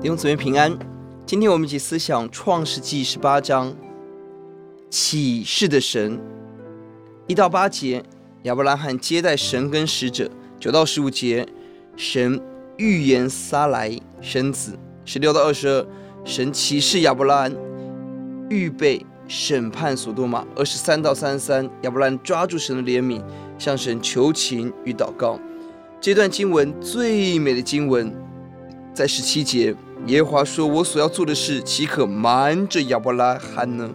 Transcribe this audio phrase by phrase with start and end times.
[0.00, 0.78] 弟兄姊妹平安。
[1.26, 3.76] 今天我们一起思想创世纪十八章
[4.88, 6.20] 启示的神
[7.26, 8.04] 一到八节，
[8.44, 10.26] 亚伯拉罕接待神跟使者；
[10.60, 11.44] 九到十五节，
[11.96, 12.40] 神
[12.76, 14.74] 预言撒莱生子；
[15.04, 15.86] 十六到二十二，
[16.24, 17.56] 神启示亚伯拉罕
[18.48, 23.20] 预备审判所多玛；二十三到三十三，亚伯拉罕抓住神的怜悯，
[23.58, 25.40] 向神求情与祷告。
[26.00, 28.27] 这段经文最美的经文。
[28.98, 29.72] 在十七节，
[30.06, 33.88] 耶和华说：“我所要做的事，岂可瞒着亚伯拉罕呢？”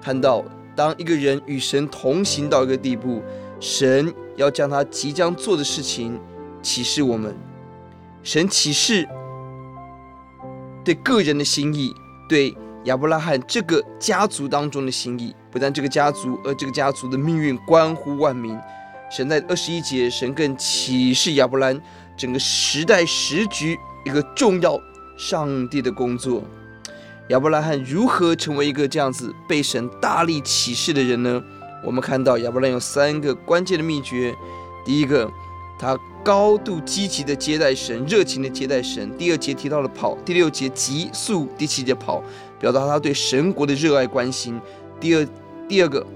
[0.00, 0.44] 看到，
[0.76, 3.20] 当一个人与神同行到一个地步，
[3.58, 6.20] 神要将他即将做的事情
[6.62, 7.34] 启示我们。
[8.22, 9.08] 神启示
[10.84, 11.92] 对个人的心意，
[12.28, 18.56] 对亚伯拉罕这个家族当中的心意，不但这个家族，而这个家族的命运关乎万民。
[19.10, 21.76] 神在二十一节，神更启示亚伯兰
[22.16, 23.76] 整个时代时局。
[24.08, 24.80] 一个重要
[25.18, 26.42] 上帝的工作，
[27.28, 31.44] 亚伯拉罕如何成为一个这样子被神大力启示的人呢？
[31.84, 34.34] 我们看到亚伯拉罕有三个关键的秘诀：
[34.82, 35.30] 第一个，
[35.78, 42.22] 他高度积极的接待神，热情的接待神；第二节提到了跑；第六节急速；第七节跑，
[42.58, 44.58] 表达他对神国的热爱关心。
[44.98, 45.28] 第二，
[45.68, 46.06] 第二个，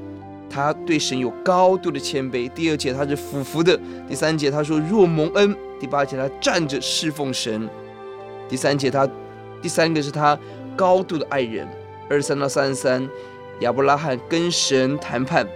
[0.53, 3.75] 他对神有高度的谦卑；第二节他是俯伏的；
[4.07, 7.67] 第三节他说若蒙恩；第八节他站着侍奉神。
[8.51, 9.09] 第三节，他
[9.63, 10.39] 第三个是他
[10.77, 11.67] 高度的爱人。
[12.11, 13.09] 二十三到三十三，
[13.61, 15.47] 亚伯拉罕跟神谈判，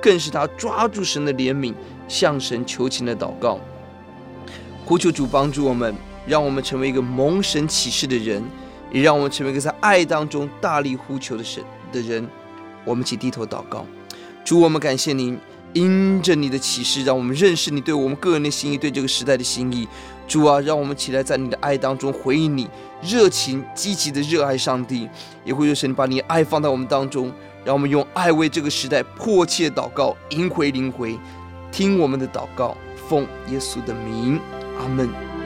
[0.00, 1.74] 更是他抓住神的怜悯，
[2.08, 3.60] 向神求情的祷告。
[4.86, 5.94] 呼求主帮助我们，
[6.26, 8.42] 让我们成为一个蒙神启示的人，
[8.90, 12.26] 也让我们成为一个在爱当中大力呼求的神的人。
[12.86, 13.84] 我们一起低头祷告，
[14.48, 15.38] 主，我们感谢您。
[15.74, 19.86] 因着你的启示，让我们认识你对我们个人的心意，对这个时代的心意。
[20.26, 22.66] 主啊，让我们起来在你的爱当中回应你，
[23.02, 25.06] 热情积极的热爱上帝，
[25.44, 27.30] 也会有神把你爱放在我们当中，
[27.62, 31.18] 让我们用爱为这个时代迫切祷告，迎回灵回，
[31.70, 32.74] 听我们的祷告，
[33.06, 34.40] 奉耶稣的名，
[34.80, 35.37] 阿门。